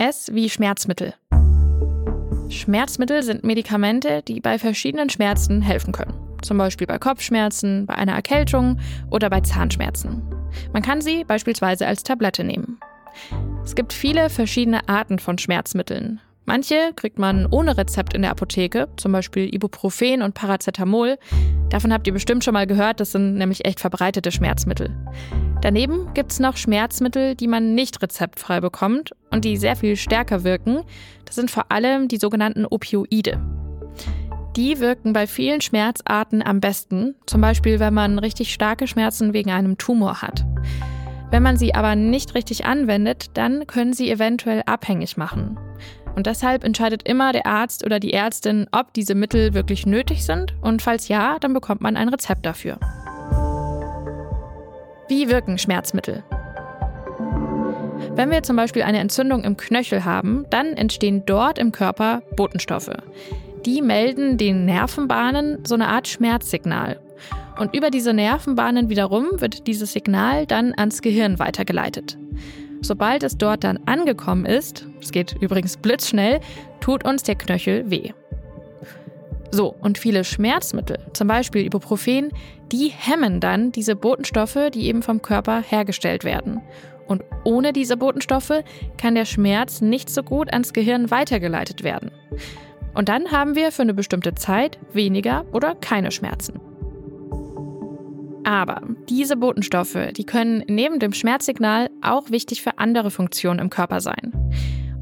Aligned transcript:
S 0.00 0.30
wie 0.32 0.48
Schmerzmittel. 0.48 1.12
Schmerzmittel 2.48 3.22
sind 3.22 3.44
Medikamente, 3.44 4.22
die 4.26 4.40
bei 4.40 4.58
verschiedenen 4.58 5.10
Schmerzen 5.10 5.60
helfen 5.60 5.92
können. 5.92 6.14
Zum 6.40 6.56
Beispiel 6.56 6.86
bei 6.86 6.98
Kopfschmerzen, 6.98 7.84
bei 7.84 7.96
einer 7.96 8.14
Erkältung 8.14 8.78
oder 9.10 9.28
bei 9.28 9.42
Zahnschmerzen. 9.42 10.22
Man 10.72 10.80
kann 10.80 11.02
sie 11.02 11.24
beispielsweise 11.24 11.86
als 11.86 12.02
Tablette 12.02 12.44
nehmen. 12.44 12.80
Es 13.62 13.74
gibt 13.74 13.92
viele 13.92 14.30
verschiedene 14.30 14.88
Arten 14.88 15.18
von 15.18 15.36
Schmerzmitteln. 15.36 16.18
Manche 16.46 16.92
kriegt 16.96 17.18
man 17.18 17.44
ohne 17.50 17.76
Rezept 17.76 18.14
in 18.14 18.22
der 18.22 18.30
Apotheke, 18.30 18.88
zum 18.96 19.12
Beispiel 19.12 19.54
Ibuprofen 19.54 20.22
und 20.22 20.32
Paracetamol. 20.32 21.18
Davon 21.68 21.92
habt 21.92 22.06
ihr 22.06 22.14
bestimmt 22.14 22.42
schon 22.42 22.54
mal 22.54 22.66
gehört, 22.66 23.00
das 23.00 23.12
sind 23.12 23.34
nämlich 23.34 23.66
echt 23.66 23.80
verbreitete 23.80 24.32
Schmerzmittel. 24.32 24.96
Daneben 25.62 26.14
gibt 26.14 26.32
es 26.32 26.40
noch 26.40 26.56
Schmerzmittel, 26.56 27.34
die 27.34 27.46
man 27.46 27.74
nicht 27.74 28.02
rezeptfrei 28.02 28.60
bekommt 28.60 29.12
und 29.30 29.44
die 29.44 29.58
sehr 29.58 29.76
viel 29.76 29.96
stärker 29.96 30.42
wirken. 30.42 30.82
Das 31.26 31.34
sind 31.34 31.50
vor 31.50 31.70
allem 31.70 32.08
die 32.08 32.16
sogenannten 32.16 32.64
Opioide. 32.64 33.38
Die 34.56 34.80
wirken 34.80 35.12
bei 35.12 35.26
vielen 35.26 35.60
Schmerzarten 35.60 36.42
am 36.42 36.60
besten, 36.60 37.14
zum 37.26 37.42
Beispiel 37.42 37.78
wenn 37.78 37.94
man 37.94 38.18
richtig 38.18 38.54
starke 38.54 38.86
Schmerzen 38.86 39.34
wegen 39.34 39.50
einem 39.50 39.76
Tumor 39.76 40.22
hat. 40.22 40.46
Wenn 41.30 41.42
man 41.42 41.56
sie 41.56 41.74
aber 41.74 41.94
nicht 41.94 42.34
richtig 42.34 42.64
anwendet, 42.64 43.26
dann 43.34 43.66
können 43.66 43.92
sie 43.92 44.10
eventuell 44.10 44.62
abhängig 44.66 45.16
machen. 45.16 45.58
Und 46.16 46.26
deshalb 46.26 46.64
entscheidet 46.64 47.06
immer 47.06 47.32
der 47.32 47.46
Arzt 47.46 47.84
oder 47.84 48.00
die 48.00 48.12
Ärztin, 48.12 48.66
ob 48.72 48.92
diese 48.94 49.14
Mittel 49.14 49.54
wirklich 49.54 49.86
nötig 49.86 50.24
sind 50.24 50.54
und 50.62 50.82
falls 50.82 51.06
ja, 51.08 51.38
dann 51.38 51.52
bekommt 51.52 51.82
man 51.82 51.96
ein 51.96 52.08
Rezept 52.08 52.44
dafür. 52.44 52.80
Wie 55.10 55.28
wirken 55.28 55.58
Schmerzmittel? 55.58 56.22
Wenn 58.14 58.30
wir 58.30 58.44
zum 58.44 58.54
Beispiel 58.54 58.82
eine 58.82 59.00
Entzündung 59.00 59.42
im 59.42 59.56
Knöchel 59.56 60.04
haben, 60.04 60.46
dann 60.50 60.74
entstehen 60.74 61.24
dort 61.26 61.58
im 61.58 61.72
Körper 61.72 62.22
Botenstoffe. 62.36 62.92
Die 63.66 63.82
melden 63.82 64.38
den 64.38 64.66
Nervenbahnen 64.66 65.64
so 65.66 65.74
eine 65.74 65.88
Art 65.88 66.06
Schmerzsignal. 66.06 67.00
Und 67.58 67.74
über 67.74 67.90
diese 67.90 68.12
Nervenbahnen 68.12 68.88
wiederum 68.88 69.26
wird 69.40 69.66
dieses 69.66 69.94
Signal 69.94 70.46
dann 70.46 70.74
ans 70.76 71.02
Gehirn 71.02 71.40
weitergeleitet. 71.40 72.16
Sobald 72.80 73.24
es 73.24 73.36
dort 73.36 73.64
dann 73.64 73.80
angekommen 73.86 74.46
ist, 74.46 74.86
es 75.00 75.10
geht 75.10 75.34
übrigens 75.40 75.76
blitzschnell, 75.76 76.38
tut 76.78 77.04
uns 77.04 77.24
der 77.24 77.34
Knöchel 77.34 77.90
weh. 77.90 78.12
So, 79.52 79.74
und 79.80 79.98
viele 79.98 80.24
Schmerzmittel, 80.24 80.98
zum 81.12 81.26
Beispiel 81.26 81.66
Ibuprofen, 81.66 82.30
die 82.70 82.88
hemmen 82.88 83.40
dann 83.40 83.72
diese 83.72 83.96
Botenstoffe, 83.96 84.70
die 84.72 84.86
eben 84.86 85.02
vom 85.02 85.22
Körper 85.22 85.60
hergestellt 85.60 86.24
werden. 86.24 86.60
Und 87.06 87.24
ohne 87.42 87.72
diese 87.72 87.96
Botenstoffe 87.96 88.62
kann 88.96 89.16
der 89.16 89.24
Schmerz 89.24 89.80
nicht 89.80 90.08
so 90.08 90.22
gut 90.22 90.52
ans 90.52 90.72
Gehirn 90.72 91.10
weitergeleitet 91.10 91.82
werden. 91.82 92.12
Und 92.94 93.08
dann 93.08 93.32
haben 93.32 93.56
wir 93.56 93.72
für 93.72 93.82
eine 93.82 93.94
bestimmte 93.94 94.34
Zeit 94.34 94.78
weniger 94.92 95.44
oder 95.52 95.74
keine 95.74 96.12
Schmerzen. 96.12 96.60
Aber 98.44 98.82
diese 99.08 99.36
Botenstoffe, 99.36 99.98
die 100.16 100.24
können 100.24 100.64
neben 100.68 100.98
dem 100.98 101.12
Schmerzsignal 101.12 101.90
auch 102.00 102.30
wichtig 102.30 102.62
für 102.62 102.78
andere 102.78 103.10
Funktionen 103.10 103.58
im 103.58 103.70
Körper 103.70 104.00
sein. 104.00 104.32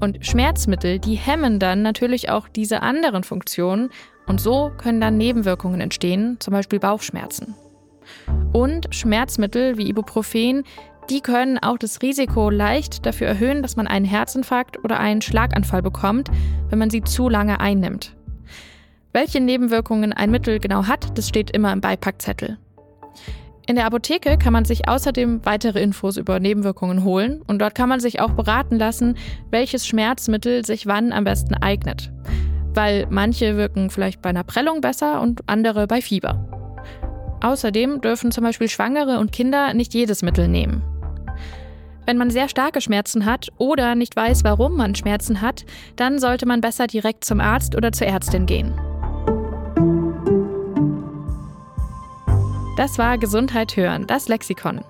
Und 0.00 0.24
Schmerzmittel, 0.24 0.98
die 0.98 1.14
hemmen 1.14 1.58
dann 1.58 1.82
natürlich 1.82 2.28
auch 2.28 2.48
diese 2.48 2.82
anderen 2.82 3.24
Funktionen 3.24 3.90
und 4.26 4.40
so 4.40 4.72
können 4.76 5.00
dann 5.00 5.16
Nebenwirkungen 5.16 5.80
entstehen, 5.80 6.36
zum 6.40 6.52
Beispiel 6.52 6.78
Bauchschmerzen. 6.78 7.54
Und 8.52 8.94
Schmerzmittel 8.94 9.78
wie 9.78 9.88
Ibuprofen, 9.88 10.64
die 11.10 11.20
können 11.20 11.58
auch 11.58 11.78
das 11.78 12.02
Risiko 12.02 12.50
leicht 12.50 13.06
dafür 13.06 13.28
erhöhen, 13.28 13.62
dass 13.62 13.76
man 13.76 13.86
einen 13.86 14.04
Herzinfarkt 14.04 14.82
oder 14.84 14.98
einen 14.98 15.22
Schlaganfall 15.22 15.82
bekommt, 15.82 16.30
wenn 16.68 16.78
man 16.78 16.90
sie 16.90 17.02
zu 17.02 17.28
lange 17.28 17.60
einnimmt. 17.60 18.16
Welche 19.12 19.40
Nebenwirkungen 19.40 20.12
ein 20.12 20.30
Mittel 20.30 20.58
genau 20.58 20.86
hat, 20.86 21.16
das 21.16 21.28
steht 21.28 21.50
immer 21.50 21.72
im 21.72 21.80
Beipackzettel. 21.80 22.58
In 23.68 23.74
der 23.74 23.86
Apotheke 23.86 24.38
kann 24.38 24.52
man 24.52 24.64
sich 24.64 24.88
außerdem 24.88 25.44
weitere 25.44 25.80
Infos 25.80 26.16
über 26.16 26.38
Nebenwirkungen 26.38 27.02
holen 27.02 27.42
und 27.46 27.60
dort 27.60 27.74
kann 27.74 27.88
man 27.88 27.98
sich 27.98 28.20
auch 28.20 28.30
beraten 28.30 28.78
lassen, 28.78 29.16
welches 29.50 29.86
Schmerzmittel 29.86 30.64
sich 30.64 30.86
wann 30.86 31.12
am 31.12 31.24
besten 31.24 31.54
eignet. 31.54 32.12
Weil 32.76 33.06
manche 33.08 33.56
wirken 33.56 33.88
vielleicht 33.88 34.20
bei 34.20 34.28
einer 34.28 34.44
Prellung 34.44 34.82
besser 34.82 35.22
und 35.22 35.40
andere 35.48 35.86
bei 35.86 36.02
Fieber. 36.02 36.46
Außerdem 37.40 38.02
dürfen 38.02 38.30
zum 38.30 38.44
Beispiel 38.44 38.68
Schwangere 38.68 39.18
und 39.18 39.32
Kinder 39.32 39.72
nicht 39.72 39.94
jedes 39.94 40.20
Mittel 40.20 40.46
nehmen. 40.46 40.82
Wenn 42.04 42.18
man 42.18 42.30
sehr 42.30 42.50
starke 42.50 42.82
Schmerzen 42.82 43.24
hat 43.24 43.48
oder 43.56 43.94
nicht 43.94 44.14
weiß, 44.14 44.44
warum 44.44 44.76
man 44.76 44.94
Schmerzen 44.94 45.40
hat, 45.40 45.64
dann 45.96 46.18
sollte 46.18 46.44
man 46.44 46.60
besser 46.60 46.86
direkt 46.86 47.24
zum 47.24 47.40
Arzt 47.40 47.74
oder 47.74 47.92
zur 47.92 48.08
Ärztin 48.08 48.44
gehen. 48.44 48.74
Das 52.76 52.98
war 52.98 53.16
Gesundheit 53.16 53.74
hören, 53.78 54.06
das 54.06 54.28
Lexikon. 54.28 54.82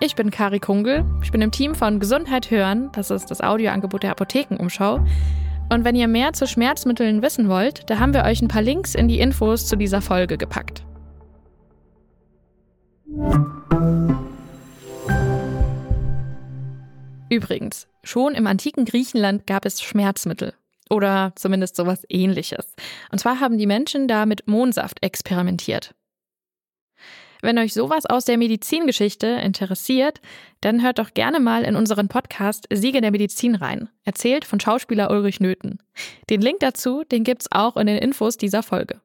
Ich 0.00 0.16
bin 0.16 0.30
Kari 0.30 0.60
Kungel, 0.60 1.04
ich 1.22 1.30
bin 1.30 1.42
im 1.42 1.50
Team 1.50 1.74
von 1.74 2.00
Gesundheit 2.00 2.50
hören, 2.50 2.90
das 2.94 3.10
ist 3.10 3.30
das 3.30 3.42
Audioangebot 3.42 4.02
der 4.02 4.12
Apothekenumschau. 4.12 5.00
Und 5.70 5.84
wenn 5.84 5.96
ihr 5.96 6.08
mehr 6.08 6.32
zu 6.32 6.46
Schmerzmitteln 6.46 7.22
wissen 7.22 7.48
wollt, 7.48 7.88
da 7.90 7.98
haben 7.98 8.14
wir 8.14 8.24
euch 8.24 8.42
ein 8.42 8.48
paar 8.48 8.62
Links 8.62 8.94
in 8.94 9.08
die 9.08 9.18
Infos 9.18 9.66
zu 9.66 9.76
dieser 9.76 10.00
Folge 10.00 10.36
gepackt. 10.36 10.84
Übrigens, 17.30 17.88
schon 18.04 18.34
im 18.34 18.46
antiken 18.46 18.84
Griechenland 18.84 19.46
gab 19.46 19.64
es 19.64 19.82
Schmerzmittel. 19.82 20.54
Oder 20.90 21.32
zumindest 21.34 21.76
sowas 21.76 22.04
ähnliches. 22.08 22.74
Und 23.10 23.18
zwar 23.18 23.40
haben 23.40 23.58
die 23.58 23.66
Menschen 23.66 24.06
da 24.06 24.26
mit 24.26 24.46
Mohnsaft 24.46 25.02
experimentiert. 25.02 25.94
Wenn 27.44 27.58
euch 27.58 27.74
sowas 27.74 28.06
aus 28.06 28.24
der 28.24 28.38
Medizingeschichte 28.38 29.26
interessiert, 29.26 30.22
dann 30.62 30.82
hört 30.82 30.98
doch 30.98 31.12
gerne 31.12 31.40
mal 31.40 31.62
in 31.64 31.76
unseren 31.76 32.08
Podcast 32.08 32.66
Siege 32.72 33.02
der 33.02 33.10
Medizin 33.10 33.54
rein, 33.54 33.90
erzählt 34.02 34.46
von 34.46 34.60
Schauspieler 34.60 35.10
Ulrich 35.10 35.40
Nöthen. 35.40 35.78
Den 36.30 36.40
Link 36.40 36.60
dazu, 36.60 37.04
den 37.04 37.22
gibt's 37.22 37.52
auch 37.52 37.76
in 37.76 37.86
den 37.86 37.98
Infos 37.98 38.38
dieser 38.38 38.62
Folge. 38.62 39.02